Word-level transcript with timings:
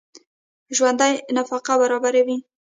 ژوندي 0.75 1.11
نفقه 1.35 1.73
برابروي 1.81 2.37